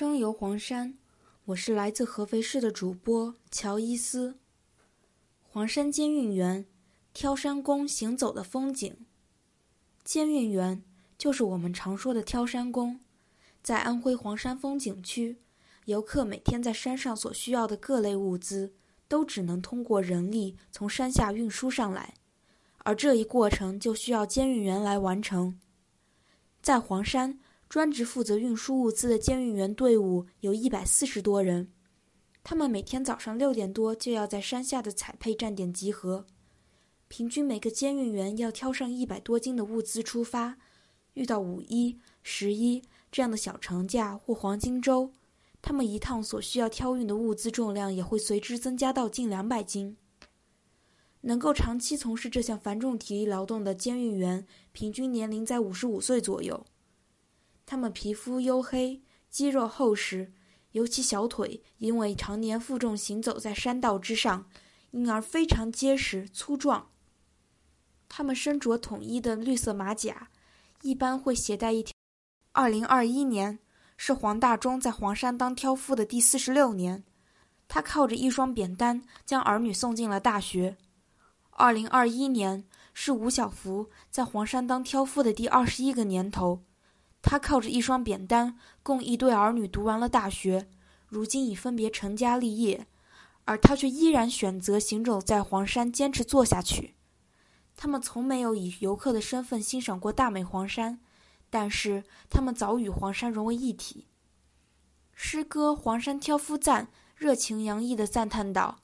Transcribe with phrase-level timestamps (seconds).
[0.00, 0.96] 声游黄山，
[1.44, 4.38] 我是来自合肥市的主播乔伊斯。
[5.42, 6.64] 黄山监运员，
[7.12, 8.96] 挑山工行走的风景。
[10.02, 10.82] 监运员
[11.18, 12.98] 就是我们常说的挑山工，
[13.62, 15.36] 在安徽黄山风景区，
[15.84, 18.72] 游客每天在山上所需要的各类物资，
[19.06, 22.14] 都只能通过人力从山下运输上来，
[22.78, 25.60] 而这一过程就需要监运员来完成。
[26.62, 27.38] 在黄山。
[27.70, 31.70] 专职负责运输物资的监运员队伍有一百四十多人，
[32.42, 36.26] 他们每天早上六点多就要在山下的采配站点集合，
[37.06, 40.58] 平均每个监运员要挑上一百多斤的物资出发。
[41.14, 42.82] 遇到五一、十一
[43.12, 45.12] 这样的小长假或黄金周，
[45.62, 49.96] 他们一趟所需要挑运的物资重量也会随之增加到近两百斤。
[51.20, 56.66] 能够长期从事这项繁重体力劳动的监运员，平均年龄在五十五岁左右。
[57.70, 60.32] 他们皮肤黝黑，肌肉厚实，
[60.72, 64.46] 尤其小腿，因为常年负重行走在山道之上，
[64.90, 66.90] 因而非常结实粗壮。
[68.08, 70.30] 他们身着统一的绿色马甲，
[70.82, 71.94] 一般会携带一条。
[72.50, 73.60] 二零二一年
[73.96, 77.04] 是黄大中在黄山当挑夫的第四十六年，
[77.68, 80.76] 他靠着一双扁担将儿女送进了大学。
[81.52, 86.64] 二零二一年是吴小福在黄山当挑夫的第二十一个年头。
[87.22, 90.68] 他靠着一双扁担，供一对儿女读完了大学，
[91.06, 92.86] 如今已分别成家立业，
[93.44, 96.94] 而他却依然选择行走在黄山，坚持做下去。
[97.76, 101.00] 他们从没有以游客的身份欣赏过大美黄山，
[101.48, 104.06] 但是他们早与黄山融为一体。
[105.14, 108.78] 诗歌《黄山挑夫赞》热情洋溢地赞叹道：“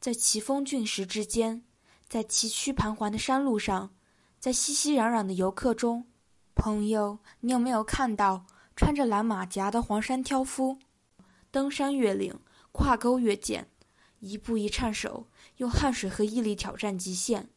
[0.00, 1.62] 在奇峰峻石之间，
[2.08, 3.94] 在崎岖盘桓的山路上，
[4.38, 6.06] 在熙熙攘攘的游客中。”
[6.58, 10.76] 朋友，你有没有看到穿着蓝马甲的黄山挑夫，
[11.52, 12.36] 登山越岭，
[12.72, 13.68] 跨沟越涧，
[14.18, 17.48] 一步一颤手，用汗水和毅力挑战极限，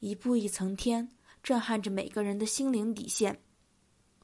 [0.00, 1.10] 一步一层天，
[1.42, 3.42] 震撼着每个人的心灵底线。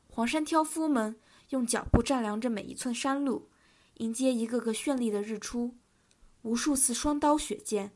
[0.09, 1.21] 黄山挑夫们
[1.51, 3.51] 用脚步丈量着每一寸山路，
[3.99, 5.75] 迎接一个个绚丽的日出。
[6.41, 7.93] 无数次双刀血剑，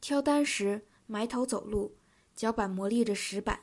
[0.00, 1.98] 挑担时埋头走路，
[2.34, 3.60] 脚板磨砺着石板，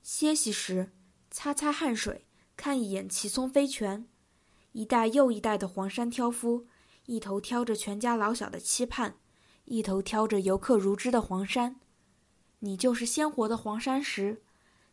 [0.00, 0.92] 歇息时。
[1.30, 2.26] 擦擦汗水，
[2.56, 4.08] 看一眼奇松飞泉，
[4.72, 6.66] 一代又一代的黄山挑夫，
[7.06, 9.16] 一头挑着全家老小的期盼，
[9.64, 11.80] 一头挑着游客如织的黄山。
[12.58, 14.42] 你就是鲜活的黄山石，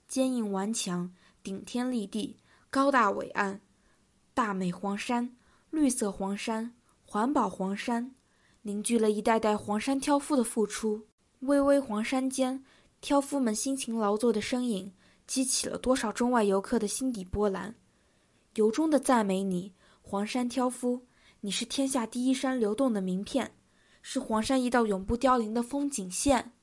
[0.07, 1.11] 坚硬顽强，
[1.41, 2.37] 顶天立地，
[2.69, 3.61] 高大伟岸。
[4.33, 5.35] 大美黄山，
[5.71, 8.15] 绿色黄山，环保黄山，
[8.61, 11.07] 凝聚了一代代黄山挑夫的付出。
[11.39, 12.63] 巍巍黄山间，
[13.01, 14.93] 挑夫们辛勤劳作的身影。
[15.27, 17.75] 激起了多少中外游客的心底波澜，
[18.55, 21.05] 由衷的赞美你，黄山挑夫，
[21.41, 23.53] 你是天下第一山流动的名片，
[24.01, 26.53] 是黄山一道永不凋零的风景线。